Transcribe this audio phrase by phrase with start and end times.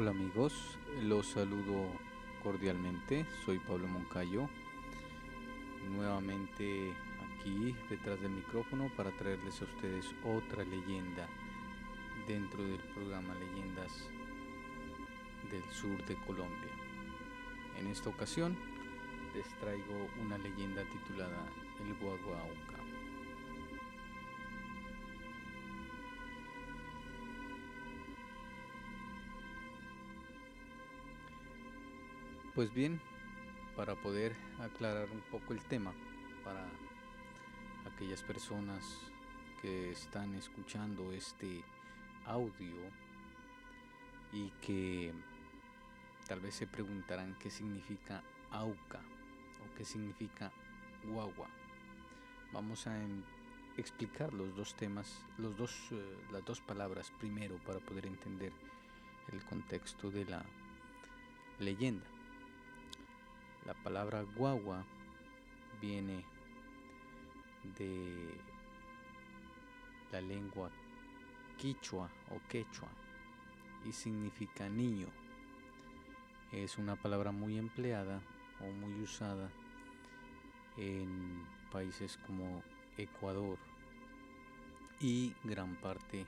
[0.00, 1.84] Hola amigos, los saludo
[2.42, 4.48] cordialmente, soy Pablo Moncayo,
[5.90, 11.28] nuevamente aquí detrás del micrófono para traerles a ustedes otra leyenda
[12.26, 14.08] dentro del programa Leyendas
[15.50, 16.72] del Sur de Colombia.
[17.78, 18.56] En esta ocasión
[19.34, 21.46] les traigo una leyenda titulada
[21.78, 22.79] El Guaguauca.
[32.54, 33.00] Pues bien,
[33.76, 35.92] para poder aclarar un poco el tema,
[36.42, 36.66] para
[37.94, 38.98] aquellas personas
[39.62, 41.62] que están escuchando este
[42.26, 42.74] audio
[44.32, 45.12] y que
[46.26, 50.50] tal vez se preguntarán qué significa auca o qué significa
[51.04, 51.46] guagua.
[52.52, 52.98] Vamos a
[53.76, 58.52] explicar los dos temas, los dos, eh, las dos palabras primero para poder entender
[59.32, 60.44] el contexto de la
[61.60, 62.19] leyenda.
[63.66, 64.84] La palabra guagua
[65.80, 66.24] viene
[67.78, 68.34] de
[70.12, 70.70] la lengua
[71.58, 72.88] quichua o quechua
[73.84, 75.08] y significa niño.
[76.52, 78.20] Es una palabra muy empleada
[78.60, 79.50] o muy usada
[80.76, 82.62] en países como
[82.96, 83.58] Ecuador
[85.00, 86.26] y gran parte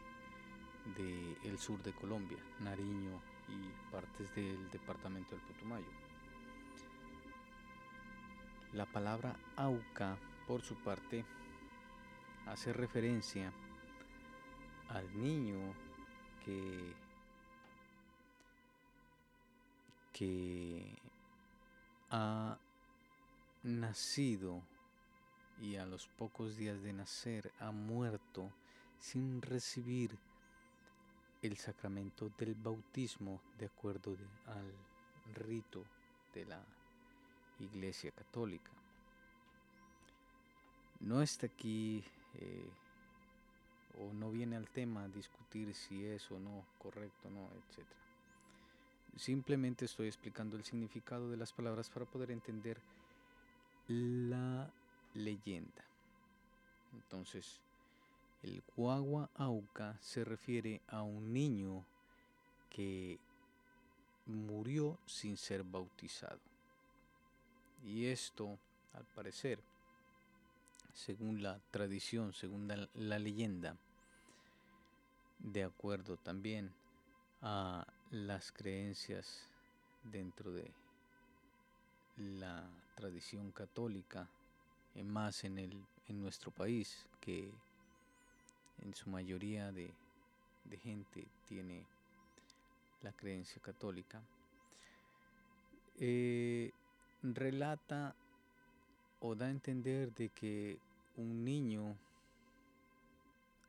[0.96, 6.01] del sur de Colombia, Nariño y partes del departamento del Putumayo.
[8.72, 10.16] La palabra auca,
[10.46, 11.26] por su parte,
[12.46, 13.52] hace referencia
[14.88, 15.74] al niño
[16.42, 16.94] que,
[20.14, 20.98] que
[22.10, 22.58] ha
[23.62, 24.62] nacido
[25.60, 28.50] y a los pocos días de nacer ha muerto
[28.98, 30.18] sin recibir
[31.42, 34.16] el sacramento del bautismo de acuerdo
[34.46, 34.72] al
[35.34, 35.84] rito
[36.34, 36.64] de la
[37.62, 38.70] Iglesia Católica.
[41.00, 42.70] No está aquí eh,
[43.98, 47.86] o no viene al tema discutir si es o no correcto, no, etc.
[49.16, 52.78] Simplemente estoy explicando el significado de las palabras para poder entender
[53.88, 54.70] la
[55.14, 55.84] leyenda.
[56.94, 57.60] Entonces,
[58.42, 61.84] el guagua auca se refiere a un niño
[62.70, 63.18] que
[64.26, 66.51] murió sin ser bautizado.
[67.84, 68.58] Y esto,
[68.94, 69.58] al parecer,
[70.94, 73.76] según la tradición, según la, leyenda,
[75.38, 76.72] de acuerdo también
[77.40, 79.48] a las creencias
[80.04, 80.70] dentro de
[82.16, 84.28] la tradición católica,
[85.04, 87.50] más en, el, en nuestro país, que
[88.82, 89.90] en su mayoría de,
[90.64, 91.84] de gente tiene
[93.00, 94.20] la creencia católica,
[95.98, 96.70] eh,
[97.22, 98.14] relata
[99.20, 100.78] o da a entender de que
[101.16, 101.96] un niño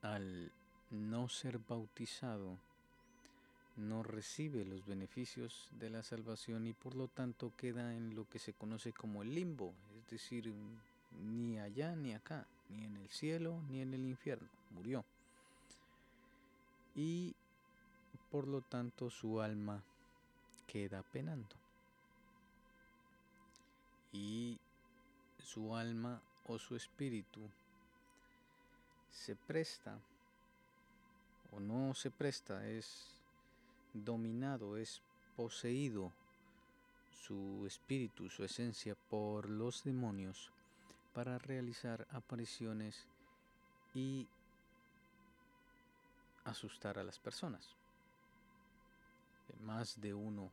[0.02, 0.52] al
[0.90, 2.58] no ser bautizado
[3.78, 8.40] no recibe los beneficios de la salvación y por lo tanto queda en lo que
[8.40, 10.52] se conoce como el limbo, es decir,
[11.22, 15.06] ni allá ni acá, ni en el cielo ni en el infierno, murió.
[16.96, 17.34] Y
[18.30, 19.84] por lo tanto su alma
[20.68, 21.63] queda penando
[24.14, 24.58] y
[25.44, 27.42] su alma o su espíritu
[29.12, 30.00] se presta
[31.52, 33.22] o no se presta, es
[33.94, 35.02] dominado, es
[35.36, 36.12] poseído
[37.12, 40.52] su espíritu, su esencia por los demonios
[41.14, 43.06] para realizar apariciones
[43.94, 44.28] y
[46.44, 47.76] asustar a las personas.
[49.62, 50.52] Más de uno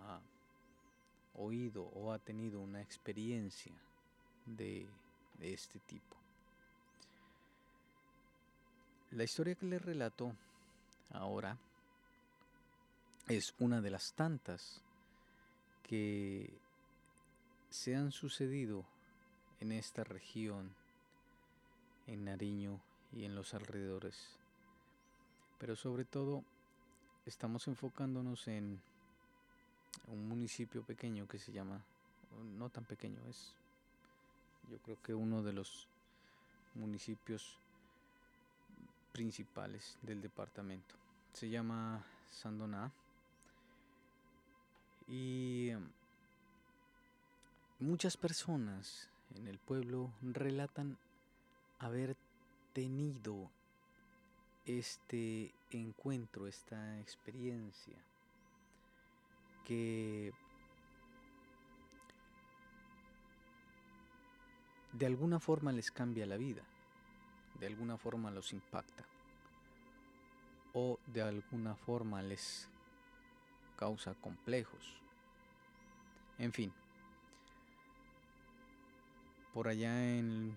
[0.00, 0.20] a
[1.34, 3.72] oído o ha tenido una experiencia
[4.46, 4.86] de,
[5.40, 6.16] este tipo.
[9.10, 10.34] La historia que les relato
[11.10, 11.58] ahora
[13.28, 14.80] es una de las tantas
[15.82, 16.50] que
[17.70, 18.84] se han sucedido
[19.60, 20.74] en esta región,
[22.06, 22.80] en Nariño
[23.12, 24.38] y en los alrededores.
[25.58, 26.44] Pero sobre todo
[27.26, 28.80] estamos enfocándonos en
[30.08, 31.80] un municipio pequeño que se llama,
[32.58, 33.54] no tan pequeño, es
[34.70, 35.86] yo creo que uno de los
[36.74, 37.56] municipios
[39.12, 40.94] principales del departamento.
[41.32, 42.90] Se llama Sandoná
[45.08, 45.70] y
[47.78, 50.96] muchas personas en el pueblo relatan
[51.78, 52.16] haber
[52.72, 53.50] tenido
[54.64, 57.96] este encuentro, esta experiencia
[59.64, 60.32] que
[64.92, 66.62] de alguna forma les cambia la vida,
[67.58, 69.04] de alguna forma los impacta
[70.72, 72.68] o de alguna forma les
[73.76, 74.94] causa complejos.
[76.38, 76.72] En fin,
[79.52, 80.56] por allá en,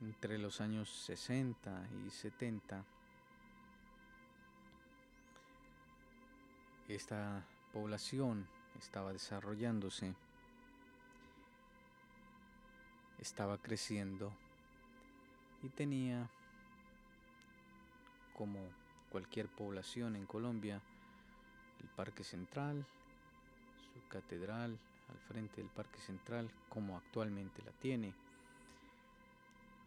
[0.00, 2.84] entre los años 60 y 70,
[6.88, 7.42] esta
[7.74, 8.46] población
[8.78, 10.14] estaba desarrollándose,
[13.18, 14.32] estaba creciendo
[15.60, 16.30] y tenía
[18.32, 18.60] como
[19.10, 20.80] cualquier población en Colombia
[21.82, 22.86] el Parque Central,
[23.92, 24.78] su catedral
[25.10, 28.14] al frente del Parque Central como actualmente la tiene,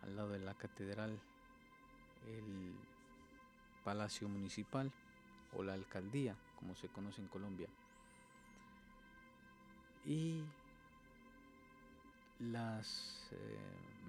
[0.04, 1.18] al lado de la catedral
[2.28, 2.76] el
[3.86, 4.92] Palacio Municipal
[5.54, 7.68] o la alcaldía, como se conoce en Colombia.
[10.06, 10.44] Y
[12.40, 13.58] las eh,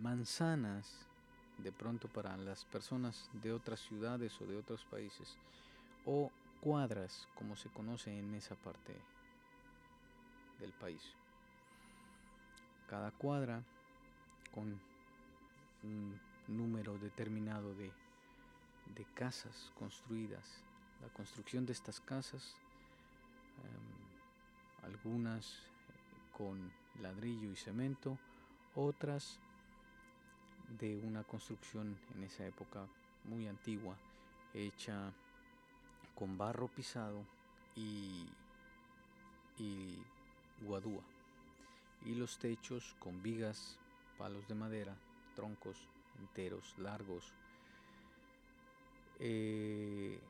[0.00, 1.06] manzanas,
[1.59, 5.37] de pronto para las personas de otras ciudades o de otros países,
[6.05, 6.31] o
[6.61, 8.95] cuadras, como se conoce en esa parte
[10.61, 11.03] del país.
[12.89, 13.62] Cada cuadra
[14.53, 14.81] con
[15.83, 17.93] un número determinado de,
[18.95, 20.62] de casas construidas.
[21.00, 22.55] La construcción de estas casas,
[23.65, 28.19] em, algunas eh, con ladrillo y cemento,
[28.75, 29.39] otras
[30.79, 32.87] de una construcción en esa época
[33.25, 33.97] muy antigua,
[34.55, 35.12] hecha
[36.15, 37.25] con barro pisado
[37.77, 38.27] y,
[39.59, 39.97] y
[40.62, 41.03] guadúa,
[42.05, 43.79] y los techos con vigas,
[44.19, 44.97] palos de madera,
[45.35, 47.33] troncos enteros, largos,
[49.21, 50.21] eh,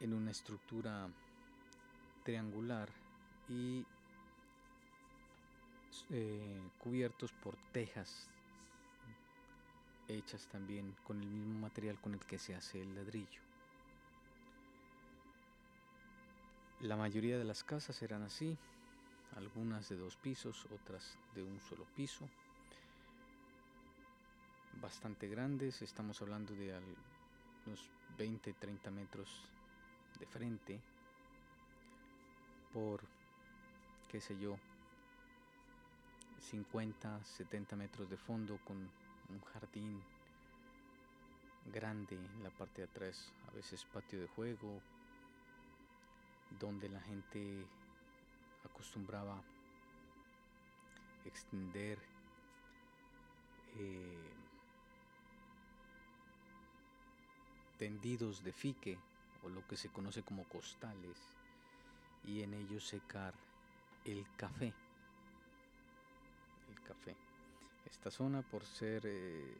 [0.00, 1.08] en una estructura
[2.24, 2.88] triangular
[3.48, 3.84] y
[6.10, 8.28] eh, cubiertos por tejas
[10.08, 13.40] hechas también con el mismo material con el que se hace el ladrillo.
[16.80, 18.56] La mayoría de las casas eran así,
[19.36, 22.28] algunas de dos pisos, otras de un solo piso,
[24.80, 26.78] bastante grandes, estamos hablando de
[27.66, 29.55] unos 20-30 metros
[30.18, 30.80] de frente
[32.72, 33.00] por,
[34.08, 34.58] qué sé yo,
[36.50, 40.02] 50, 70 metros de fondo con un jardín
[41.72, 44.80] grande en la parte de atrás, a veces patio de juego,
[46.60, 47.66] donde la gente
[48.64, 49.42] acostumbraba
[51.24, 51.98] extender
[53.76, 54.32] eh,
[57.78, 58.98] tendidos de fique
[59.42, 61.18] o lo que se conoce como costales
[62.24, 63.34] y en ellos secar
[64.04, 64.72] el café.
[66.68, 67.16] El café.
[67.84, 69.56] Esta zona por ser eh,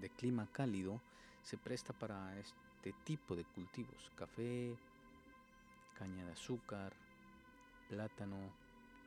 [0.00, 1.00] de clima cálido
[1.42, 4.76] se presta para este tipo de cultivos, café,
[5.98, 6.92] caña de azúcar,
[7.88, 8.38] plátano,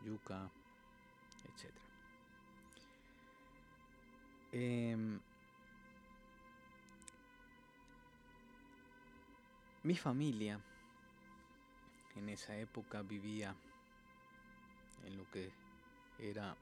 [0.03, 0.49] yuca,
[1.45, 1.71] etc.
[4.51, 5.19] Em,
[9.83, 10.59] mi familia
[12.15, 13.55] en esa época vivía
[15.05, 15.51] en lo que
[16.19, 16.55] era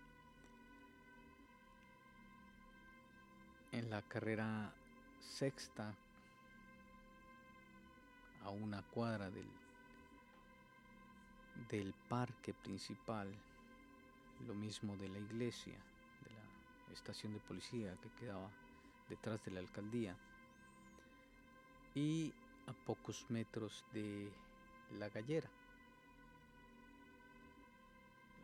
[3.72, 4.74] en la carrera
[5.20, 5.94] sexta
[8.44, 9.48] a una cuadra del
[11.68, 13.28] del parque principal,
[14.48, 16.32] lo mismo de la iglesia, de
[16.88, 18.50] la estación de policía que quedaba
[19.10, 20.16] detrás de la alcaldía,
[21.96, 22.34] y
[22.70, 24.32] a pocos metros de
[25.00, 25.50] la gallera.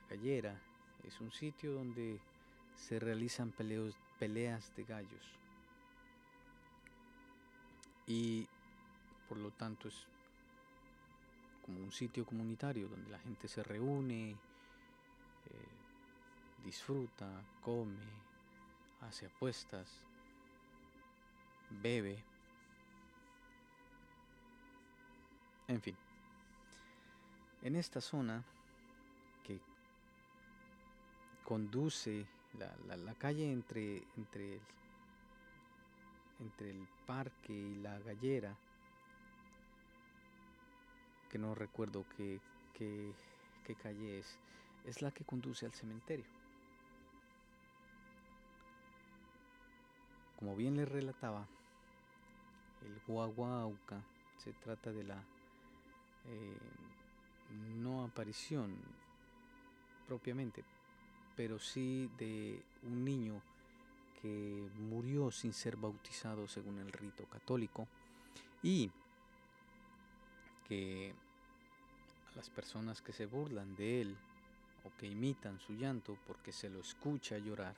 [0.01, 0.60] La gallera
[1.03, 2.20] es un sitio donde
[2.75, 5.36] se realizan peleos, peleas de gallos
[8.08, 8.48] y
[9.27, 10.08] por lo tanto es
[11.63, 14.36] como un sitio comunitario donde la gente se reúne, eh,
[16.63, 17.27] disfruta,
[17.62, 17.98] come,
[19.01, 20.03] hace apuestas,
[21.82, 22.24] bebe,
[25.67, 25.95] en fin.
[27.63, 28.43] En esta zona
[29.43, 29.60] que
[31.43, 32.25] conduce
[32.57, 34.62] la, calle entre, entre, el,
[36.39, 38.55] entre el parque y la gallera,
[41.29, 42.39] que no recuerdo qué,
[42.74, 44.38] qué, calle es,
[44.86, 46.25] es la que conduce al cementerio.
[50.38, 51.48] Como bien les relataba,
[52.86, 54.01] el Guaguauca
[54.38, 55.24] se trata de la
[56.27, 56.58] eh,
[57.82, 58.75] no aparición
[60.08, 60.63] propiamente,
[61.36, 63.41] pero sí de un niño
[64.22, 67.88] que murió sin ser bautizado según el rito católico
[68.63, 68.89] y
[70.67, 71.13] que
[72.32, 74.17] a las personas que se burlan de él
[74.84, 77.75] o que imitan su llanto porque se lo escucha llorar,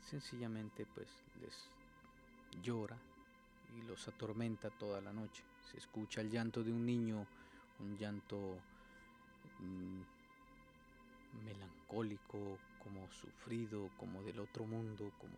[0.00, 1.08] sencillamente pues
[1.40, 2.96] les llora
[3.76, 5.42] y los atormenta toda la noche.
[5.70, 7.26] Se escucha el llanto de un niño,
[7.80, 8.36] un llanto
[9.60, 10.00] mm,
[11.44, 15.36] melancólico, como sufrido, como del otro mundo, como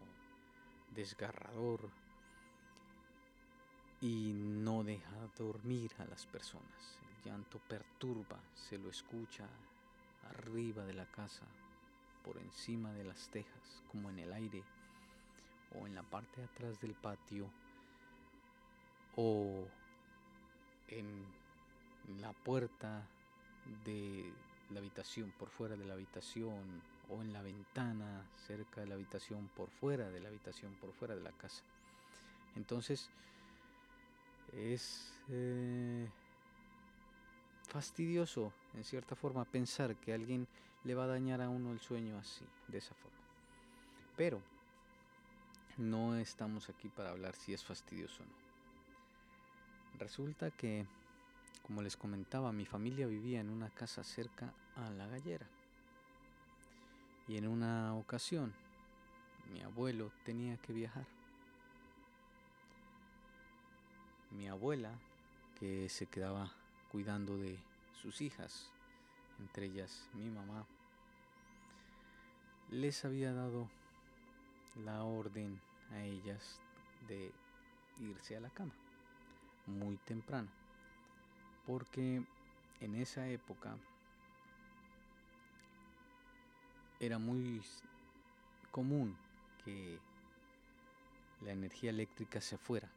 [0.94, 1.90] desgarrador
[4.00, 6.98] y no deja dormir a las personas.
[7.02, 9.46] El llanto perturba, se lo escucha
[10.22, 11.46] arriba de la casa,
[12.24, 14.62] por encima de las tejas, como en el aire,
[15.78, 17.50] o en la parte de atrás del patio,
[19.16, 19.66] o
[20.90, 23.06] en la puerta
[23.84, 24.32] de
[24.70, 29.48] la habitación, por fuera de la habitación, o en la ventana cerca de la habitación,
[29.56, 31.62] por fuera de la habitación, por fuera de la casa.
[32.56, 33.10] Entonces,
[34.52, 36.08] es eh,
[37.68, 40.46] fastidioso, en cierta forma, pensar que alguien
[40.84, 43.18] le va a dañar a uno el sueño así, de esa forma.
[44.16, 44.40] Pero
[45.76, 48.49] no estamos aquí para hablar si es fastidioso o no.
[50.00, 50.86] Resulta que,
[51.62, 55.46] como les comentaba, mi familia vivía en una casa cerca a la gallera.
[57.28, 58.54] Y en una ocasión,
[59.52, 61.04] mi abuelo tenía que viajar.
[64.30, 64.98] Mi abuela,
[65.58, 66.50] que se quedaba
[66.90, 67.58] cuidando de
[68.00, 68.70] sus hijas,
[69.38, 70.64] entre ellas mi mamá,
[72.70, 73.68] les había dado
[74.82, 76.58] la orden a ellas
[77.06, 77.30] de
[78.00, 78.72] irse a la cama
[79.70, 80.48] muy temprano,
[81.66, 82.22] porque
[82.80, 83.76] en esa época
[87.00, 87.62] era muy
[88.70, 89.16] común
[89.64, 89.98] que
[91.42, 92.88] la energía eléctrica se fuera,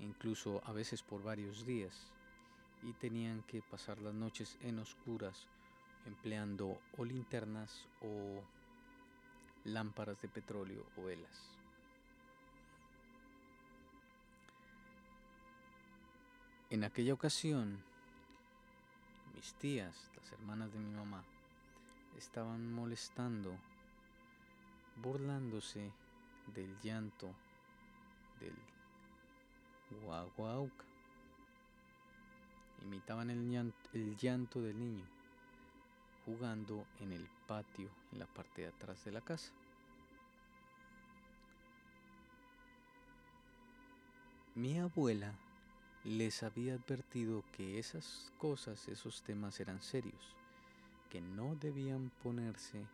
[0.00, 1.94] incluso a veces por varios días,
[2.82, 5.46] y tenían que pasar las noches en oscuras
[6.06, 8.42] empleando o linternas o
[9.64, 11.55] lámparas de petróleo o velas.
[16.76, 17.82] En aquella ocasión,
[19.34, 21.24] mis tías, las hermanas de mi mamá,
[22.18, 23.56] estaban molestando,
[24.96, 25.90] burlándose
[26.54, 27.34] del llanto
[28.40, 28.54] del
[30.02, 30.84] guaguauca.
[32.84, 35.06] Imitaban el llanto, el llanto del niño
[36.26, 39.50] jugando en el patio en la parte de atrás de la casa.
[44.54, 45.32] Mi abuela
[46.06, 50.36] les había advertido que esas cosas, esos temas eran serios,
[51.10, 52.86] que no debían ponerse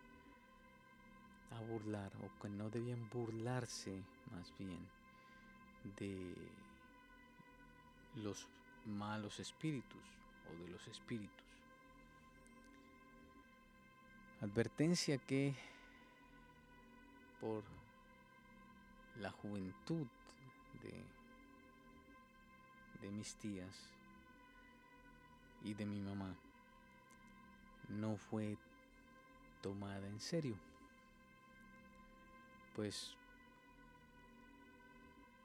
[1.50, 4.02] a burlar o que no debían burlarse
[4.32, 4.88] más bien
[5.98, 6.34] de
[8.16, 8.48] los
[8.86, 10.02] malos espíritus
[10.50, 11.44] o de los espíritus.
[14.40, 15.54] Advertencia que
[17.42, 17.62] por
[19.20, 20.06] la juventud
[20.82, 21.21] de
[23.02, 23.90] de mis tías
[25.64, 26.34] y de mi mamá
[27.88, 28.56] no fue
[29.60, 30.56] tomada en serio.
[32.74, 33.14] Pues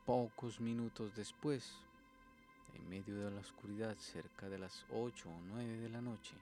[0.05, 1.73] pocos minutos después,
[2.73, 6.35] en medio de la oscuridad, cerca de las 8 o 9 de la noche,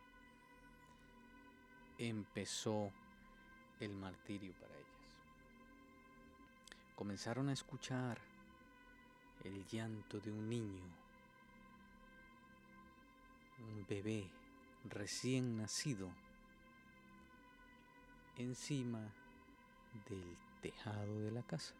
[1.97, 2.91] empezó
[3.79, 4.85] el martirio para ellas.
[6.95, 8.19] Comenzaron a escuchar
[9.43, 11.04] el llanto de un niño
[13.73, 14.29] un bebé
[14.89, 16.11] recién nacido
[18.37, 18.99] encima
[20.09, 21.73] del tejado de la casa.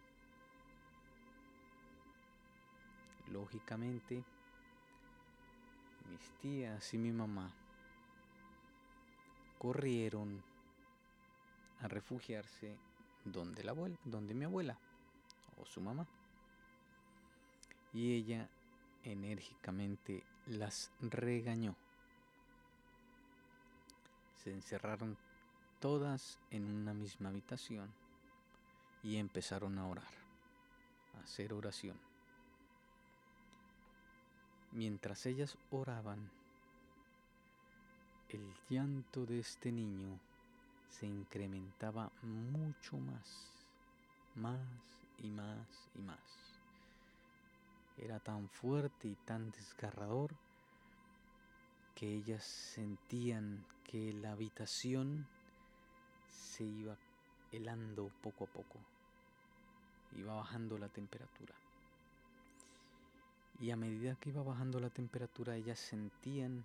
[3.32, 4.22] Lógicamente,
[6.10, 7.52] mis tías y mi mamá
[9.58, 10.42] corrieron
[11.80, 12.76] a refugiarse
[13.24, 14.78] donde la abuela, donde mi abuela
[15.56, 16.06] o su mamá.
[17.92, 18.48] Y ella
[19.02, 21.74] enérgicamente las regañó.
[24.42, 25.16] Se encerraron
[25.80, 27.92] todas en una misma habitación
[29.02, 30.12] y empezaron a orar,
[31.16, 31.98] a hacer oración.
[34.72, 36.30] Mientras ellas oraban,
[38.28, 40.18] el llanto de este niño
[40.88, 43.52] se incrementaba mucho más,
[44.34, 44.60] más
[45.18, 46.45] y más y más.
[47.98, 50.34] Era tan fuerte y tan desgarrador
[51.94, 55.26] que ellas sentían que la habitación
[56.28, 56.96] se iba
[57.52, 58.78] helando poco a poco,
[60.16, 61.54] iba bajando la temperatura.
[63.58, 66.64] Y a medida que iba bajando la temperatura, ellas sentían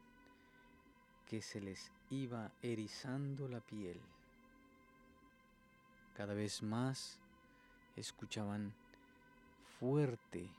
[1.26, 4.02] que se les iba erizando la piel.
[6.14, 7.18] Cada vez más
[7.96, 8.74] escuchaban
[9.80, 10.50] fuerte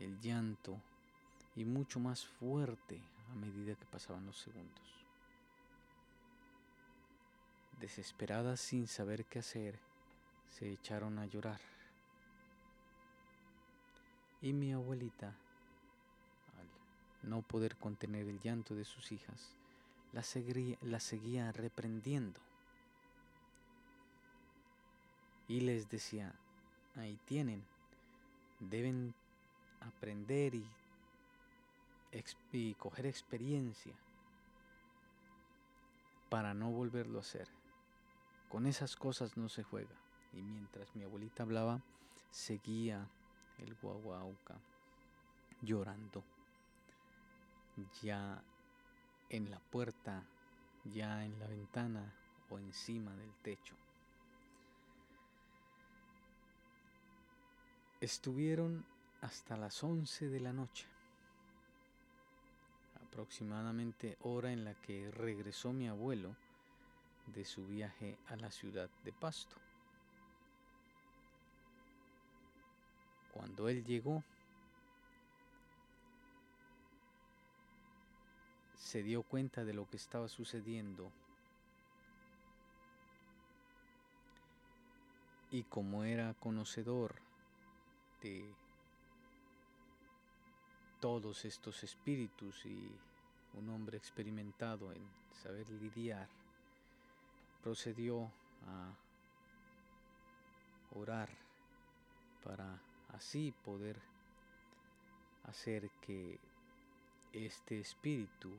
[0.00, 0.80] el llanto
[1.54, 5.04] y mucho más fuerte a medida que pasaban los segundos.
[7.80, 9.78] Desesperadas sin saber qué hacer,
[10.48, 11.60] se echaron a llorar.
[14.42, 19.54] Y mi abuelita, al no poder contener el llanto de sus hijas,
[20.12, 22.40] la seguía, seguía reprendiendo.
[25.46, 26.32] Y les decía,
[26.96, 27.62] ahí tienen,
[28.60, 29.14] deben
[29.80, 30.66] aprender y,
[32.52, 33.94] y coger experiencia
[36.28, 37.48] para no volverlo a hacer.
[38.48, 39.94] Con esas cosas no se juega.
[40.32, 41.80] Y mientras mi abuelita hablaba,
[42.30, 43.08] seguía
[43.58, 44.56] el guaguauca
[45.62, 46.24] llorando.
[48.02, 48.42] Ya
[49.28, 50.24] en la puerta,
[50.84, 52.12] ya en la ventana
[52.48, 53.74] o encima del techo.
[58.00, 58.84] Estuvieron
[59.20, 60.86] hasta las 11 de la noche,
[63.06, 66.34] aproximadamente hora en la que regresó mi abuelo
[67.26, 69.56] de su viaje a la ciudad de Pasto.
[73.32, 74.24] Cuando él llegó,
[78.76, 81.12] se dio cuenta de lo que estaba sucediendo
[85.50, 87.14] y como era conocedor
[88.22, 88.54] de
[91.00, 92.90] todos estos espíritus y
[93.54, 95.02] un hombre experimentado en
[95.42, 96.28] saber lidiar,
[97.62, 98.30] procedió
[98.66, 98.92] a
[100.94, 101.28] orar
[102.44, 102.78] para
[103.14, 103.98] así poder
[105.44, 106.38] hacer que
[107.32, 108.50] este espíritu,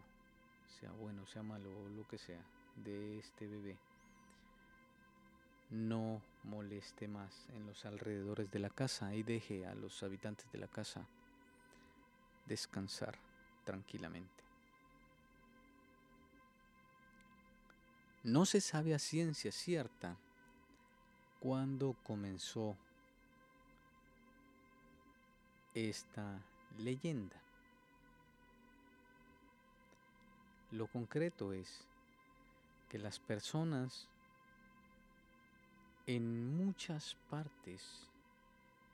[0.79, 2.41] sea bueno, sea malo o lo que sea,
[2.75, 3.77] de este bebé,
[5.69, 10.57] no moleste más en los alrededores de la casa y deje a los habitantes de
[10.57, 11.05] la casa
[12.51, 13.17] descansar
[13.63, 14.43] tranquilamente.
[18.23, 20.17] No se sabe a ciencia cierta
[21.39, 22.75] cuándo comenzó
[25.73, 26.41] esta
[26.77, 27.41] leyenda.
[30.71, 31.87] Lo concreto es
[32.89, 34.09] que las personas
[36.05, 38.09] en muchas partes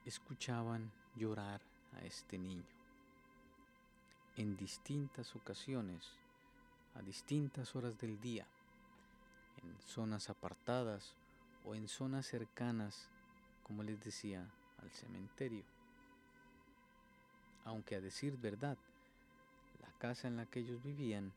[0.06, 1.60] escuchaban llorar
[2.00, 2.77] a este niño
[4.38, 6.12] en distintas ocasiones,
[6.94, 8.46] a distintas horas del día,
[9.64, 11.16] en zonas apartadas
[11.64, 13.08] o en zonas cercanas,
[13.64, 14.48] como les decía,
[14.80, 15.64] al cementerio.
[17.64, 18.78] Aunque a decir verdad,
[19.82, 21.32] la casa en la que ellos vivían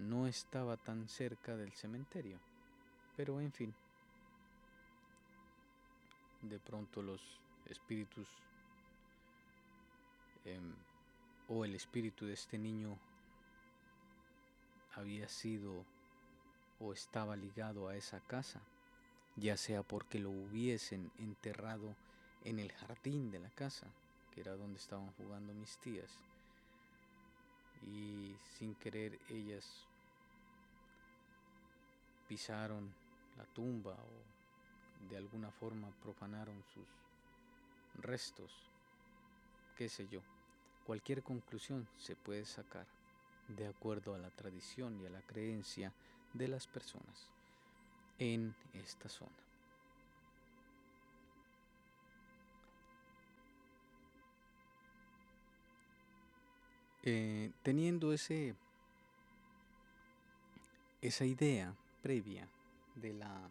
[0.00, 2.40] no estaba tan cerca del cementerio.
[3.16, 3.72] Pero en fin,
[6.42, 7.22] de pronto los
[7.70, 8.26] espíritus
[10.44, 10.74] em,
[11.48, 12.98] o el espíritu de este niño
[14.94, 15.84] había sido
[16.80, 18.60] o estaba ligado a esa casa,
[19.36, 21.94] ya sea porque lo hubiesen enterrado
[22.44, 23.86] en el jardín de la casa,
[24.32, 26.18] que era donde estaban jugando mis tías,
[27.82, 29.86] y sin querer ellas
[32.28, 32.92] pisaron
[33.36, 36.88] la tumba o de alguna forma profanaron sus
[38.00, 38.52] restos,
[39.76, 40.20] qué sé yo.
[40.86, 42.86] Cualquier conclusión se puede sacar
[43.48, 45.92] de acuerdo a la tradición y a la creencia
[46.34, 47.28] de las personas
[48.18, 49.32] en esta zona.
[57.02, 58.54] Eh, teniendo ese,
[61.02, 62.48] esa idea previa
[62.94, 63.50] de la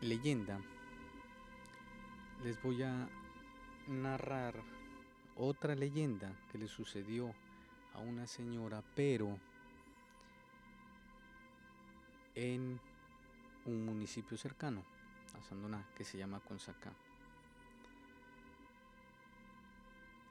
[0.00, 0.60] leyenda,
[2.44, 3.08] les voy a
[3.88, 4.54] narrar
[5.36, 7.34] otra leyenda que le sucedió
[7.94, 9.38] a una señora, pero
[12.34, 12.80] en
[13.66, 14.82] un municipio cercano
[15.38, 16.92] a Sandoná que se llama Consacá.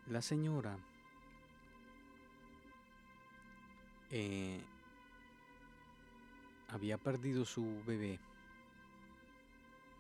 [0.08, 0.78] La señora
[4.12, 4.62] eh,
[6.68, 8.20] había perdido su bebé,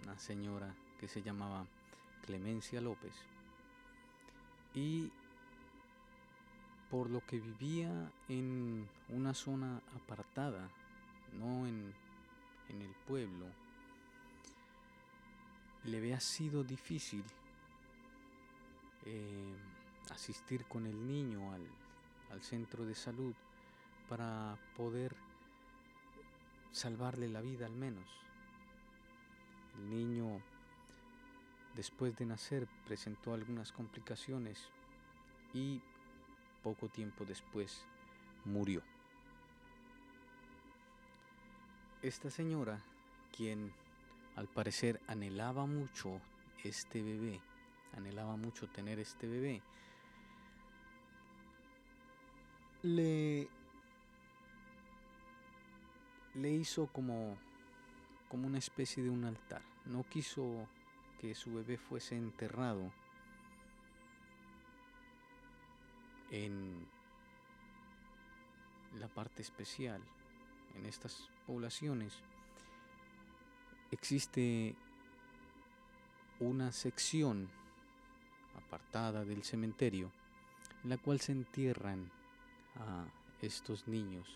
[0.03, 1.65] una señora que se llamaba
[2.25, 3.33] Clemencia López
[4.73, 5.12] y
[6.89, 10.69] por lo que vivía en una zona apartada,
[11.33, 11.93] no en,
[12.69, 13.45] en el pueblo,
[15.86, 17.23] le había sido difícil
[19.05, 19.55] eh,
[20.12, 21.67] asistir con el niño al,
[22.31, 23.33] al centro de salud
[24.07, 25.15] para poder
[26.71, 28.07] salvarle la vida al menos.
[29.77, 30.41] El niño
[31.75, 34.69] después de nacer presentó algunas complicaciones
[35.53, 35.81] y
[36.63, 37.83] poco tiempo después
[38.45, 38.81] murió.
[42.01, 42.81] Esta señora,
[43.36, 43.71] quien
[44.36, 46.19] al parecer anhelaba mucho
[46.63, 47.39] este bebé,
[47.95, 49.62] anhelaba mucho tener este bebé,
[52.81, 53.47] le,
[56.36, 57.38] le hizo como,
[58.29, 59.62] como una especie de un altar.
[59.86, 60.67] No quiso
[61.23, 62.91] que su bebé fuese enterrado
[66.31, 66.86] en
[68.99, 70.01] la parte especial,
[70.75, 72.13] en estas poblaciones,
[73.89, 74.75] existe
[76.41, 77.49] una sección
[78.57, 80.12] apartada del cementerio
[80.83, 82.12] en la cual se entierran
[82.75, 83.05] a
[83.41, 84.27] estos niños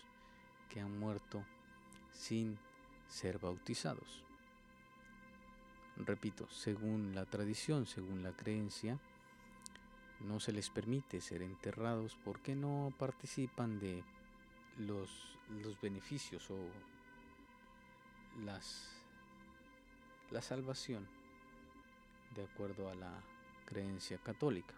[0.70, 1.44] que han muerto
[2.14, 2.58] sin
[3.08, 4.27] ser bautizados.
[6.06, 8.98] Repito, según la tradición, según la creencia,
[10.20, 14.02] no se les permite ser enterrados porque no participan de
[14.78, 16.58] los, los beneficios o
[18.44, 18.90] las,
[20.30, 21.06] la salvación
[22.34, 23.12] de acuerdo a la
[23.66, 24.74] creencia católica.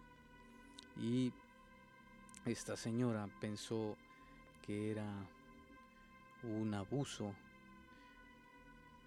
[0.96, 1.32] Y
[2.44, 3.96] esta señora pensó
[4.62, 5.06] que era
[6.42, 7.34] un abuso,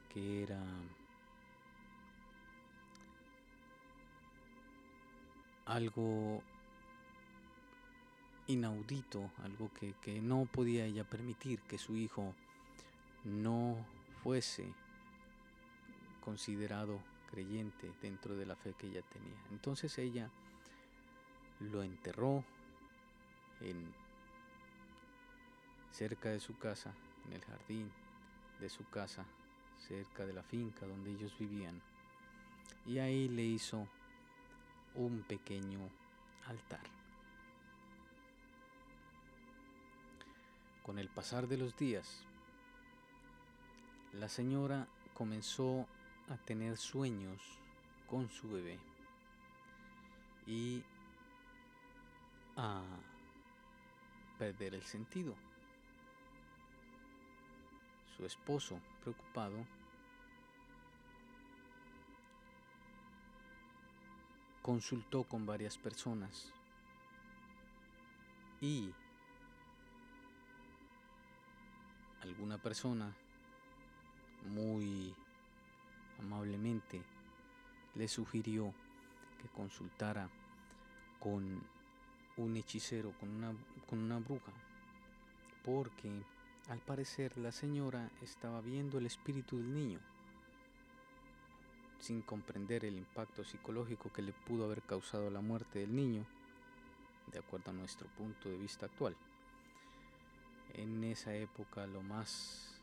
[0.10, 0.63] que era
[5.73, 6.43] algo
[8.45, 12.36] inaudito, algo que, que, no podía ella permitir que su hijo
[13.23, 13.83] no
[14.21, 14.71] fuese
[16.23, 16.99] considerado
[17.31, 19.36] creyente dentro de la fe que ella tenía.
[19.51, 20.29] Entonces ella
[21.59, 22.43] lo enterró
[23.62, 23.91] en
[25.91, 26.93] cerca de su casa,
[27.25, 27.91] en el jardín
[28.59, 29.25] de su casa,
[29.88, 31.81] cerca de la finca donde ellos vivían.
[32.86, 33.88] Y ahí le hizo
[34.95, 35.79] un pequeño
[36.47, 36.82] altar.
[40.84, 42.25] Con el pasar de los días,
[44.13, 45.88] la señora comenzó
[46.29, 47.41] a tener sueños
[48.08, 48.79] con su bebé
[50.45, 50.84] y
[52.58, 52.84] a
[54.38, 55.34] perder el sentido.
[58.17, 59.65] Su esposo, preocupado,
[64.63, 66.52] consultó con varias personas.
[68.62, 68.91] Y
[72.21, 73.13] alguna persona
[74.49, 75.13] muy
[76.19, 77.04] amablemente
[77.95, 78.73] le sugirió
[79.41, 80.30] que consultara
[81.19, 81.62] con
[82.38, 83.54] un hechicero, con una,
[83.88, 84.54] con una bruja,
[85.65, 86.23] porque
[86.69, 90.12] al parecer la señora estaba viendo el espíritu del niño
[92.03, 96.25] sin comprender el impacto psicológico que le pudo haber causado la muerte del niño,
[97.31, 99.15] de acuerdo a nuestro punto de vista actual.
[100.73, 102.77] En esa época lo más,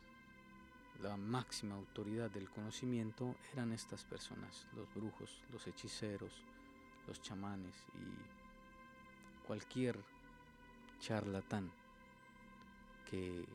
[1.03, 6.33] la máxima autoridad del conocimiento eran estas personas, los brujos, los hechiceros,
[7.07, 9.99] los chamanes y cualquier
[10.99, 11.71] charlatán
[13.07, 13.45] que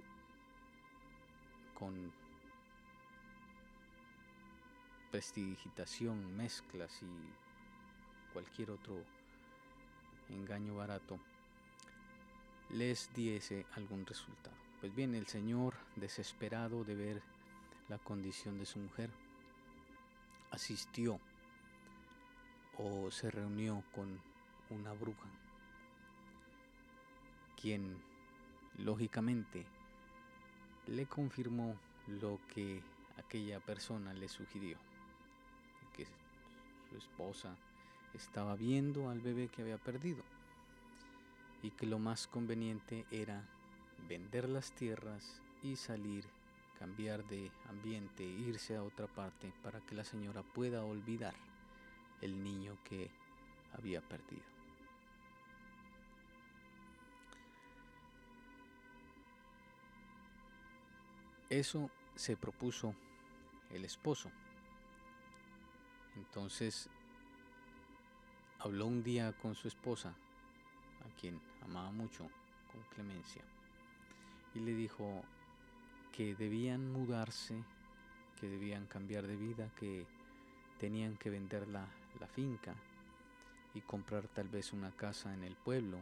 [1.74, 2.12] con
[5.16, 9.02] prestidigitación, mezclas y cualquier otro
[10.28, 11.18] engaño barato
[12.68, 14.54] les diese algún resultado.
[14.78, 17.22] Pues bien, el Señor, desesperado de ver
[17.88, 19.08] la condición de su mujer,
[20.50, 21.18] asistió
[22.76, 24.20] o se reunió con
[24.68, 25.30] una bruja,
[27.58, 27.96] quien
[28.76, 29.64] lógicamente
[30.86, 31.74] le confirmó
[32.06, 32.82] lo que
[33.16, 34.76] aquella persona le sugirió
[36.04, 37.56] su esposa
[38.14, 40.22] estaba viendo al bebé que había perdido
[41.62, 43.42] y que lo más conveniente era
[44.08, 46.24] vender las tierras y salir,
[46.78, 51.34] cambiar de ambiente, irse a otra parte para que la señora pueda olvidar
[52.20, 53.10] el niño que
[53.72, 54.44] había perdido.
[61.48, 62.94] Eso se propuso
[63.70, 64.30] el esposo.
[66.16, 66.88] Entonces,
[68.58, 72.28] habló un día con su esposa, a quien amaba mucho,
[72.72, 73.42] con clemencia,
[74.54, 75.22] y le dijo
[76.12, 77.62] que debían mudarse,
[78.40, 80.06] que debían cambiar de vida, que
[80.78, 81.86] tenían que vender la,
[82.20, 82.74] la finca
[83.74, 85.98] y comprar tal vez una casa en el pueblo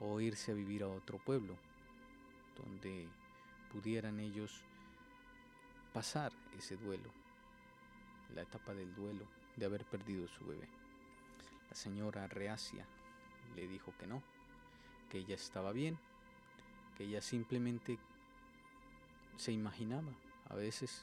[0.00, 1.56] o irse a vivir a otro pueblo
[2.56, 3.08] donde
[3.72, 4.62] pudieran ellos
[5.92, 7.10] pasar ese duelo,
[8.34, 9.24] la etapa del duelo
[9.56, 10.68] de haber perdido su bebé.
[11.70, 12.86] La señora reacia
[13.54, 14.22] le dijo que no,
[15.10, 15.98] que ella estaba bien,
[16.96, 17.98] que ella simplemente
[19.36, 20.12] se imaginaba
[20.48, 21.02] a veces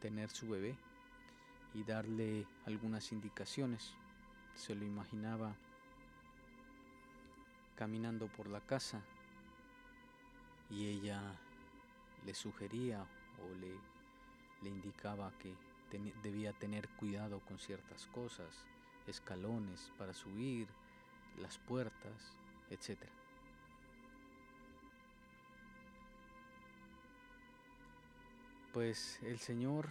[0.00, 0.76] tener su bebé
[1.74, 3.94] y darle algunas indicaciones.
[4.54, 5.54] Se lo imaginaba
[7.76, 9.00] caminando por la casa
[10.70, 11.20] y ella
[12.24, 13.04] le sugería
[13.42, 13.74] o le,
[14.62, 15.52] le indicaba que
[16.22, 18.64] debía tener cuidado con ciertas cosas,
[19.06, 20.68] escalones para subir,
[21.38, 22.36] las puertas,
[22.70, 22.98] etc.
[28.72, 29.88] Pues el Señor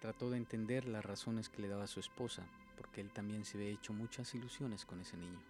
[0.00, 2.44] trató de entender las razones que le daba su esposa,
[2.76, 5.40] porque él también se había hecho muchas ilusiones con ese niño.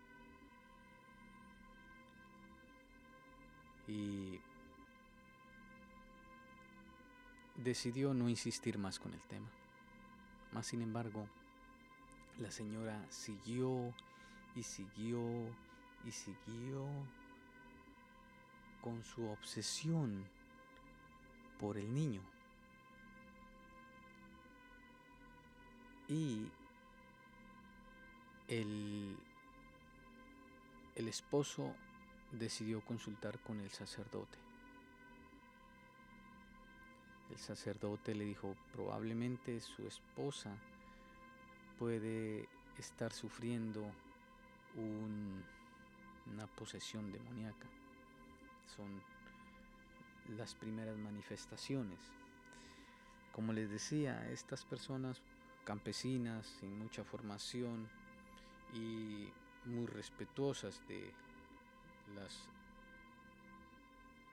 [3.88, 4.40] Y
[7.56, 9.48] decidió no insistir más con el tema.
[10.52, 11.26] Más sin embargo,
[12.38, 13.92] la señora siguió
[14.54, 15.20] y siguió
[16.04, 16.86] y siguió
[18.80, 20.24] con su obsesión
[21.58, 22.20] por el niño.
[26.08, 26.50] Y
[28.48, 29.16] el,
[30.96, 31.74] el esposo
[32.30, 34.43] decidió consultar con el sacerdote.
[37.30, 40.56] El sacerdote le dijo, probablemente su esposa
[41.78, 43.84] puede estar sufriendo
[44.76, 47.66] una posesión demoníaca.
[48.76, 49.02] Son
[50.36, 51.98] las primeras manifestaciones.
[53.32, 55.20] Como les decía, estas personas
[55.64, 57.88] campesinas, sin mucha formación
[58.74, 59.28] y
[59.64, 61.10] muy respetuosas de
[62.14, 62.48] las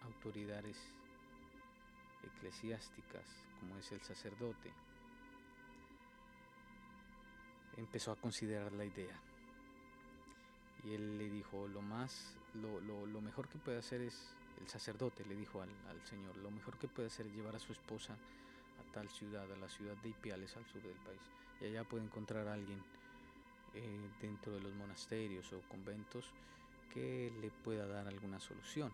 [0.04, 0.78] autoridades
[2.24, 3.26] eclesiásticas,
[3.60, 4.72] como es el sacerdote,
[7.78, 9.20] empezó a considerar la idea.
[10.84, 15.24] Y él le dijo, lo más, lo, lo, mejor que puede hacer es, el sacerdote
[15.26, 18.14] le dijo al, al, Señor, lo mejor que puede hacer es llevar a su esposa
[18.14, 21.22] a tal ciudad, a la ciudad de Ipiales, al sur del país.
[21.62, 22.82] Y allá puede encontrar a alguien
[23.74, 26.26] eh, dentro de los monasterios o conventos
[26.94, 28.92] que le pueda dar alguna solución.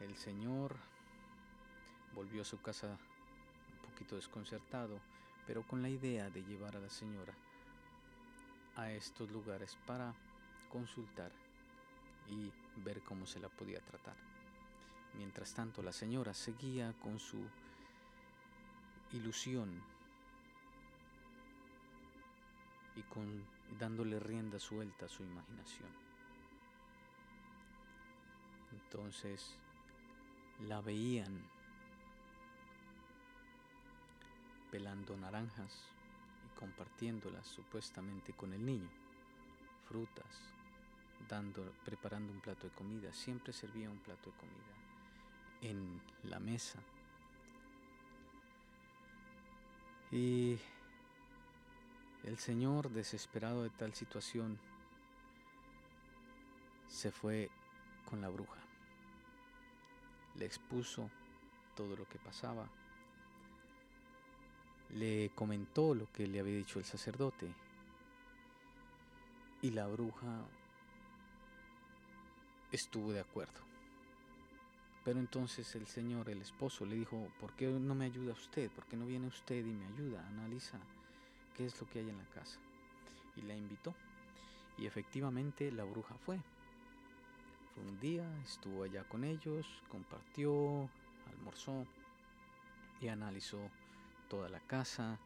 [0.00, 0.76] El Señor
[2.14, 2.98] volvió a su casa
[3.72, 5.00] un poquito desconcertado,
[5.46, 7.32] pero con la idea de llevar a la señora
[8.76, 10.12] a estos lugares para
[10.70, 11.32] consultar
[12.28, 14.16] y ver cómo se la podía tratar.
[15.14, 17.38] Mientras tanto, la señora seguía con su
[19.12, 19.80] ilusión
[22.96, 23.44] y con
[23.78, 25.88] dándole rienda suelta a su imaginación.
[28.72, 29.56] Entonces
[30.60, 31.42] la veían
[34.70, 35.84] pelando naranjas
[36.44, 38.90] y compartiéndolas supuestamente con el niño,
[39.88, 40.52] frutas,
[41.28, 44.76] dando, preparando un plato de comida, siempre servía un plato de comida
[45.62, 46.78] en la mesa.
[50.10, 50.58] Y
[52.24, 54.58] el Señor, desesperado de tal situación,
[56.88, 57.50] se fue
[58.08, 58.65] con la bruja.
[60.38, 61.10] Le expuso
[61.74, 62.68] todo lo que pasaba
[64.90, 67.52] le comentó lo que le había dicho el sacerdote
[69.62, 70.44] y la bruja
[72.70, 73.60] estuvo de acuerdo.
[75.04, 78.70] Pero entonces el señor, el esposo, le dijo, ¿por qué no me ayuda usted?
[78.70, 80.26] ¿Por qué no viene usted y me ayuda?
[80.26, 80.78] Analiza
[81.56, 82.58] qué es lo que hay en la casa.
[83.36, 83.94] Y la invitó.
[84.78, 86.40] Y efectivamente la bruja fue.
[87.76, 90.88] Un día, estuvo allá con ellos, compartió,
[91.26, 91.86] almorzó
[93.00, 93.70] y analizó
[94.28, 95.18] toda la casa,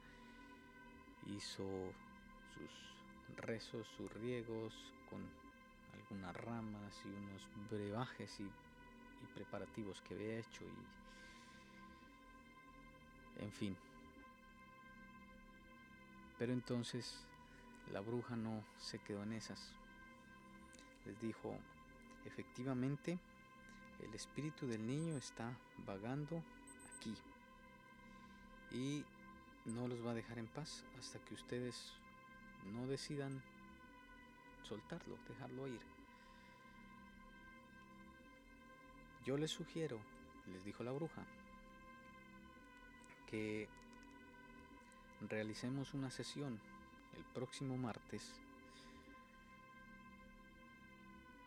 [1.26, 1.92] hizo
[2.54, 2.70] sus
[3.36, 4.74] rezos, sus riegos
[5.08, 5.20] con
[5.94, 8.50] algunas ramas y unos brebajes y,
[9.34, 10.72] preparativos que había hecho y
[13.44, 13.76] en fin.
[16.38, 17.22] Pero entonces
[17.92, 19.74] la bruja no se quedó en esas.
[21.04, 21.54] Les dijo,
[22.24, 23.18] efectivamente,
[24.00, 25.56] el espíritu del niño está
[25.86, 26.42] vagando
[26.96, 27.14] aquí
[28.70, 29.04] y
[29.66, 31.92] no los va a dejar en paz hasta que ustedes
[32.72, 33.42] no decidan
[34.62, 35.80] soltarlo, dejarlo ir.
[39.24, 39.98] Yo les sugiero,
[40.52, 41.22] les dijo la bruja,
[43.26, 43.68] que
[45.28, 46.60] realicemos una sesión
[47.16, 48.32] el próximo martes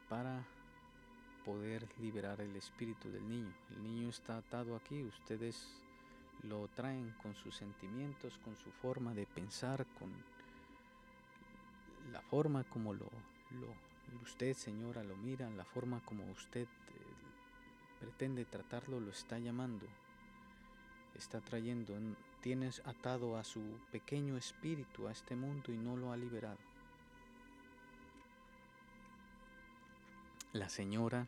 [0.08, 0.46] para
[1.46, 3.54] poder liberar el espíritu del niño.
[3.76, 5.68] El niño está atado aquí, ustedes
[6.44, 10.12] lo traen con sus sentimientos, con su forma de pensar, con
[12.12, 13.08] la forma como lo,
[14.24, 16.68] usted, señora, lo mira, la forma como usted eh,
[18.00, 19.86] pretende tratarlo, lo está llamando,
[21.16, 21.96] está trayendo,
[22.42, 26.73] tienes atado a su pequeño espíritu a este mundo y no lo ha liberado.
[30.54, 31.26] La señora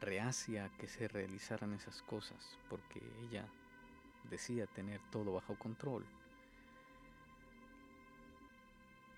[0.00, 3.46] reacia a que se realizaran esas cosas porque ella
[4.28, 6.04] decía tener todo bajo control.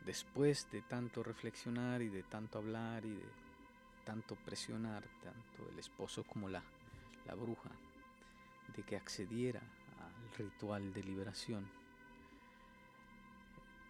[0.04, 3.24] Después de tanto reflexionar y de tanto hablar y de
[4.04, 6.62] tanto presionar, tanto el esposo como la,
[7.24, 7.70] la bruja,
[8.76, 11.66] de que accediera al ritual de liberación,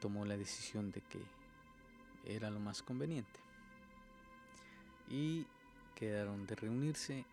[0.01, 1.21] tomó la decisión de que
[2.25, 3.42] era lo más conveniente.
[5.09, 5.47] Y
[5.95, 7.25] quedaron de reunirse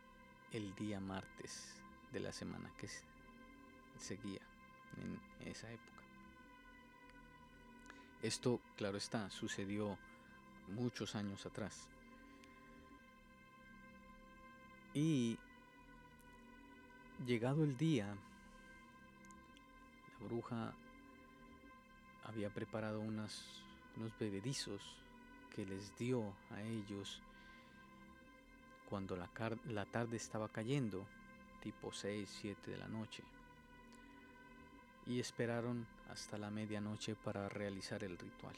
[0.52, 1.74] el día martes
[2.12, 2.88] de la semana que
[3.98, 4.42] seguía
[4.98, 6.04] en esa época.
[8.22, 9.98] Esto, claro está, sucedió
[10.68, 11.88] muchos años atrás.
[14.94, 15.38] Y
[17.26, 18.08] llegado el día,
[20.20, 20.74] la bruja
[22.26, 23.64] había preparado unos
[24.20, 24.82] bebedizos
[25.56, 27.22] que les dio a ellos
[28.90, 31.06] cuando la, tarde estaba cayendo,
[31.62, 33.24] tipo 6, 7 de la noche,
[35.06, 38.56] y esperaron hasta la medianoche para realizar el ritual.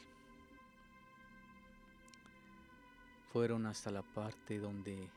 [3.34, 5.10] Fueron hasta la parte donde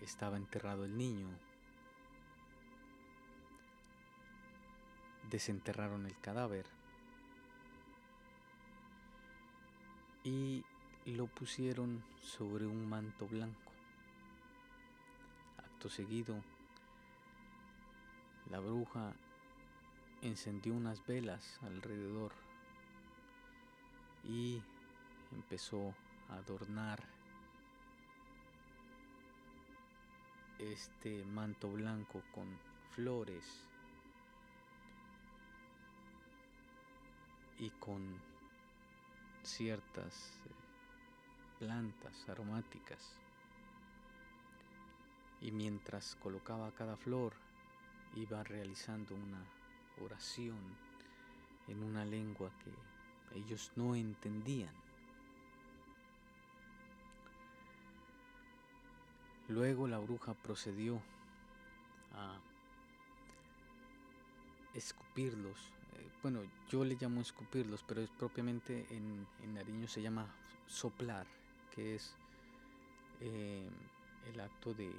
[0.00, 1.28] estaba enterrado el niño.
[5.30, 6.66] Desenterraron el cadáver
[10.24, 10.64] y
[11.06, 13.67] lo pusieron sobre un manto blanco
[15.86, 16.42] seguido,
[18.50, 19.12] la bruja
[20.22, 22.32] encendió unas velas alrededor
[24.24, 24.60] y
[25.30, 25.94] empezó
[26.28, 27.00] a adornar
[30.58, 32.58] este manto blanco con
[32.90, 33.44] flores
[37.58, 38.02] y con
[39.44, 43.16] ciertas eh, plantas aromáticas
[45.40, 47.32] y mientras colocaba cada flor
[48.16, 49.44] iba realizando una
[50.04, 50.58] oración
[51.68, 54.74] en una lengua que ellos no entendían.
[59.48, 61.00] Luego la bruja procedió
[62.12, 62.38] a
[64.74, 65.56] escupirlos.
[65.94, 70.26] Eh, bueno, yo le llamo escupirlos, pero es propiamente en, en Nariño se llama
[70.66, 71.26] soplar,
[71.74, 72.14] que es
[73.20, 73.68] eh,
[74.32, 74.92] el acto de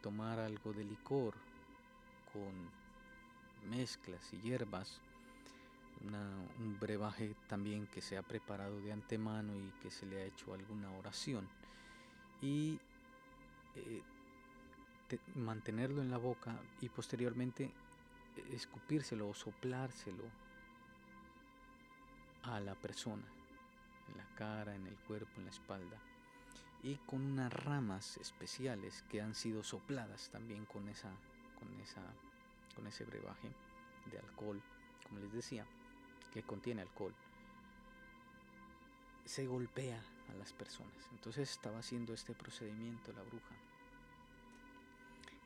[0.00, 1.34] tomar algo de licor
[2.32, 5.00] con mezclas y hierbas,
[6.60, 10.54] un brebaje también que se ha preparado de antemano y que se le ha hecho
[10.54, 11.48] alguna oración.
[12.40, 12.78] Y
[13.74, 14.02] eh,
[15.34, 17.72] mantenerlo en la boca y posteriormente
[18.52, 20.24] escupírselo o soplárselo
[22.44, 23.24] a la persona,
[24.08, 25.98] en la cara, en el cuerpo, en la espalda
[26.82, 31.10] y con unas ramas especiales que han sido sopladas también con esa
[31.58, 32.02] con esa
[32.76, 33.50] con ese brebaje
[34.10, 34.62] de alcohol
[35.08, 35.66] como les decía
[36.32, 37.14] que contiene alcohol.
[39.24, 40.00] Se golpea
[40.30, 41.08] a las personas.
[41.12, 43.54] Entonces estaba haciendo este procedimiento la bruja.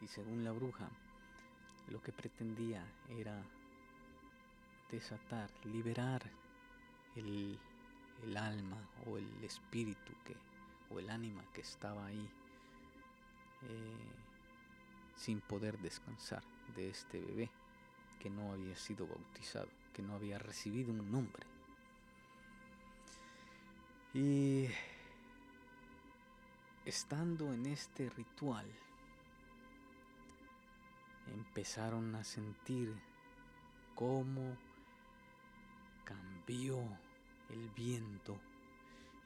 [0.00, 0.88] Y según la bruja
[1.88, 3.42] lo que pretendía era
[4.90, 6.22] desatar liberar
[7.16, 7.58] el,
[8.22, 8.76] el alma
[9.06, 10.36] o el espíritu que
[10.98, 12.30] el ánima que estaba ahí
[13.62, 14.12] eh,
[15.16, 16.42] sin poder descansar
[16.74, 17.50] de este bebé
[18.18, 21.46] que no había sido bautizado, que no había recibido un nombre.
[24.14, 24.68] Y
[26.84, 28.66] estando en este ritual,
[31.32, 32.94] empezaron a sentir
[33.94, 34.56] cómo
[36.04, 36.78] cambió
[37.50, 38.38] el viento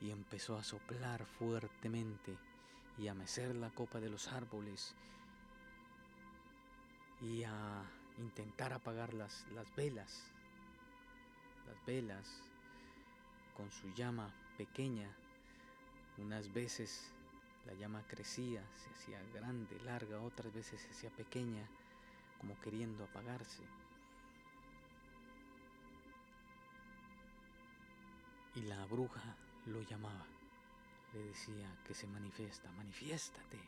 [0.00, 2.36] y empezó a soplar fuertemente
[2.98, 4.94] y a mecer la copa de los árboles
[7.20, 7.82] y a
[8.18, 10.30] intentar apagar las, las velas,
[11.66, 12.42] las velas
[13.56, 15.10] con su llama pequeña.
[16.18, 17.10] Unas veces
[17.66, 21.66] la llama crecía, se hacía grande, larga, otras veces se hacía pequeña,
[22.38, 23.62] como queriendo apagarse.
[28.54, 29.36] Y la bruja
[29.66, 30.26] lo llamaba,
[31.12, 33.58] le decía que se manifiesta, manifiéstate,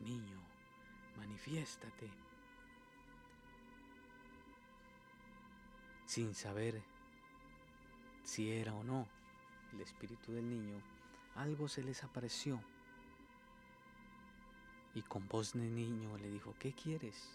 [0.00, 0.40] niño,
[1.16, 2.10] manifiéstate.
[6.06, 6.82] Sin saber
[8.24, 9.06] si era o no
[9.72, 10.80] el espíritu del niño,
[11.36, 12.60] algo se les apareció.
[14.94, 17.28] Y con voz de niño le dijo, ¿qué quieres?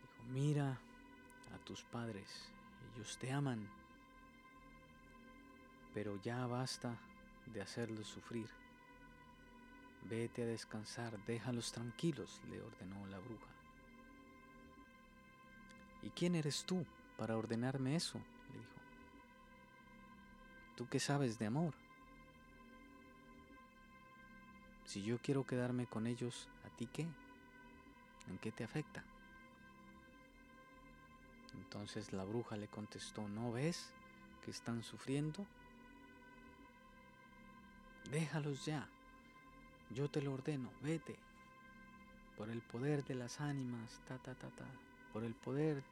[0.00, 0.78] Dijo, mira
[1.54, 2.48] a tus padres,
[2.94, 3.68] ellos te aman,
[5.94, 6.98] pero ya basta
[7.46, 8.48] de hacerlos sufrir.
[10.10, 13.46] Vete a descansar, déjalos tranquilos, le ordenó la bruja.
[16.02, 16.84] ¿Y quién eres tú
[17.16, 18.18] para ordenarme eso?
[18.52, 18.72] le dijo.
[20.76, 21.72] ¿Tú qué sabes de amor?
[24.84, 27.06] Si yo quiero quedarme con ellos, ¿a ti qué?
[28.28, 29.02] ¿En qué te afecta?
[31.54, 33.92] Entonces la bruja le contestó, ¿no ves
[34.44, 35.46] que están sufriendo?
[38.10, 38.86] Déjalos ya,
[39.90, 41.16] yo te lo ordeno, vete,
[42.36, 44.66] por el poder de las ánimas, ta, ta, ta, ta,
[45.12, 45.82] por el poder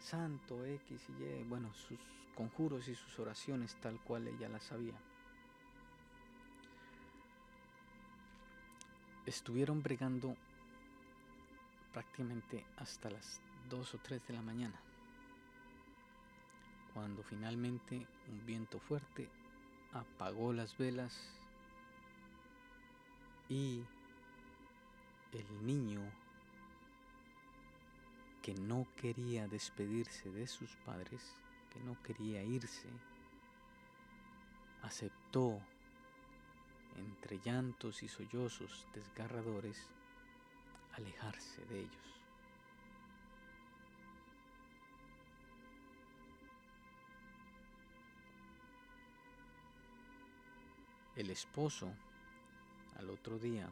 [0.00, 1.98] santo X y Y, bueno, sus
[2.34, 4.94] conjuros y sus oraciones tal cual ella las sabía.
[9.24, 10.36] Estuvieron bregando
[11.92, 13.40] prácticamente hasta las
[13.70, 14.78] 2 o 3 de la mañana,
[16.92, 19.30] cuando finalmente un viento fuerte
[19.94, 21.16] apagó las velas
[23.48, 23.84] y
[25.32, 26.02] el niño
[28.42, 31.34] que no quería despedirse de sus padres,
[31.70, 32.90] que no quería irse,
[34.82, 35.60] aceptó
[36.96, 39.88] entre llantos y sollozos desgarradores
[40.92, 42.23] alejarse de ellos.
[51.16, 51.92] El esposo
[52.98, 53.68] al otro día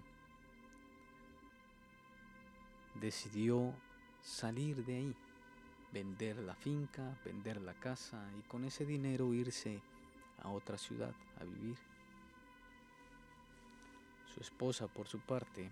[2.94, 3.74] decidió
[4.22, 5.16] salir de ahí,
[5.92, 9.82] vender la finca, vender la casa y con ese dinero irse
[10.42, 11.76] a otra ciudad a vivir.
[14.32, 15.68] Su esposa, por su parte,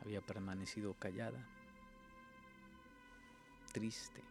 [0.00, 1.44] había permanecido callada,
[3.72, 4.22] triste.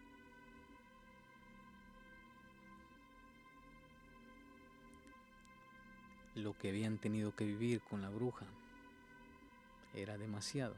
[6.38, 8.46] Lo que habían tenido que vivir con la bruja
[9.96, 10.76] era demasiado.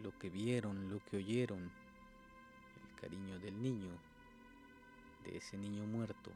[0.00, 3.90] Lo que vieron, lo que oyeron, el cariño del niño,
[5.24, 6.30] de ese niño muerto,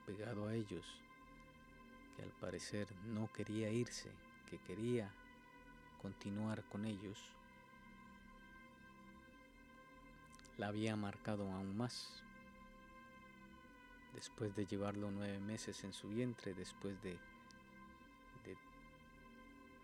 [0.00, 0.86] apegado a ellos,
[2.16, 4.10] que al parecer no quería irse,
[4.48, 5.12] que quería
[6.00, 7.18] continuar con ellos,
[10.56, 12.25] la había marcado aún más.
[14.16, 17.18] Después de llevarlo nueve meses en su vientre, después de,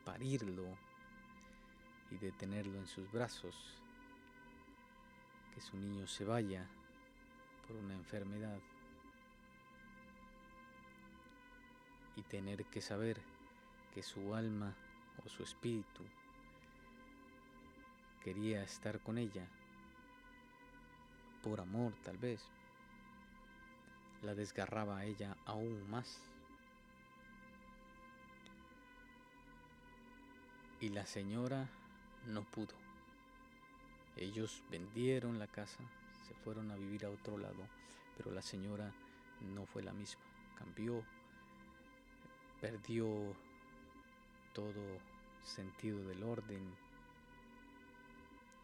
[0.07, 0.65] parirlo
[2.11, 3.55] y de tenerlo en sus brazos,
[5.55, 6.67] que su niño se vaya
[7.69, 8.59] por una enfermedad.
[12.17, 13.21] Y tener que saber
[13.95, 14.75] que su alma
[15.23, 16.05] o su espíritu
[18.25, 19.47] quería estar con ella,
[21.43, 22.49] por amor tal vez,
[24.23, 26.21] la desgarraba a ella aún más.
[30.81, 31.69] Y la señora
[32.27, 32.75] no pudo.
[34.17, 35.79] Ellos vendieron la casa,
[36.27, 37.67] se fueron a vivir a otro lado,
[38.17, 38.93] pero la señora
[39.55, 40.23] no fue la misma,
[40.59, 41.03] cambió,
[42.61, 43.35] perdió
[44.53, 45.01] todo
[45.43, 46.75] sentido del orden,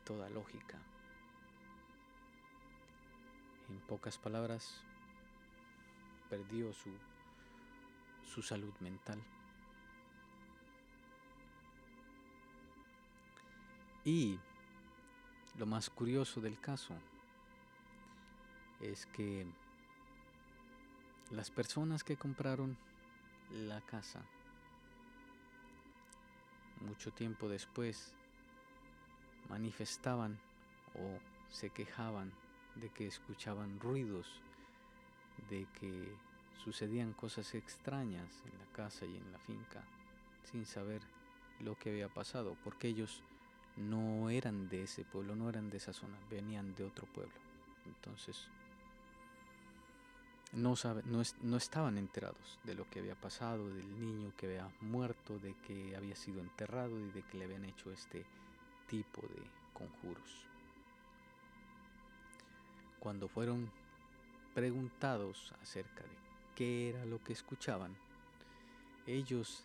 [0.05, 0.79] toda lógica.
[3.69, 4.83] En pocas palabras,
[6.29, 6.91] perdió su,
[8.25, 9.23] su salud mental.
[14.05, 14.39] Y
[15.59, 16.95] lo más curioso del caso
[18.81, 19.47] es que
[21.31, 22.77] las personas que compraron
[23.51, 24.23] la casa
[26.81, 28.15] mucho tiempo después
[29.49, 30.39] manifestaban
[30.95, 31.19] o
[31.51, 32.33] se quejaban
[32.77, 34.41] de que escuchaban ruidos,
[35.51, 36.17] de que
[36.63, 39.83] sucedían cosas extrañas en la casa y en la finca,
[40.51, 41.03] sin saber
[41.61, 43.23] lo que había pasado, porque ellos
[43.77, 47.35] no eran de ese pueblo, no eran de esa zona, venían de otro pueblo.
[47.87, 48.49] Entonces,
[50.53, 50.75] no,
[51.05, 55.55] no, no, estaban enterados de lo que había pasado, del niño que había muerto, de
[55.67, 58.25] que había sido enterrado y de que le habían hecho este
[58.89, 60.47] tipo de conjuros.
[62.99, 63.71] Cuando fueron
[64.59, 66.17] preguntados acerca de
[66.57, 67.97] qué era lo que escuchaban,
[69.07, 69.65] ellos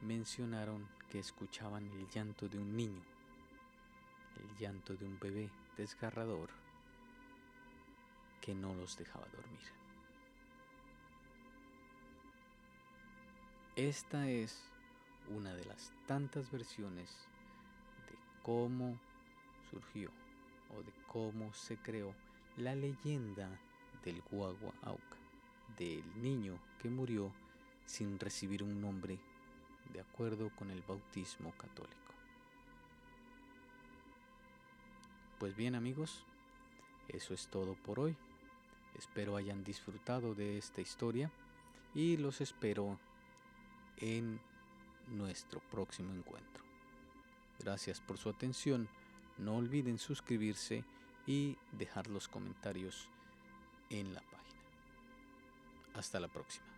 [0.00, 3.02] mencionaron que escuchaban el llanto de un niño,
[4.40, 6.48] el llanto de un bebé desgarrador
[8.40, 9.60] que no los dejaba dormir.
[13.76, 14.58] Esta es
[15.28, 17.10] una de las tantas versiones
[18.08, 18.98] de cómo
[19.70, 20.08] surgió
[20.74, 22.14] o de cómo se creó
[22.56, 23.50] la leyenda
[24.04, 25.16] del guagua auca,
[25.76, 27.32] del niño que murió
[27.86, 29.18] sin recibir un nombre
[29.92, 31.94] de acuerdo con el bautismo católico.
[35.38, 36.24] Pues bien amigos,
[37.08, 38.16] eso es todo por hoy.
[38.96, 41.30] Espero hayan disfrutado de esta historia
[41.94, 42.98] y los espero
[43.98, 44.40] en
[45.08, 46.64] nuestro próximo encuentro.
[47.58, 48.88] Gracias por su atención.
[49.38, 50.84] No olviden suscribirse
[51.26, 53.08] y dejar los comentarios
[54.00, 54.60] en la página.
[55.94, 56.73] Hasta la próxima.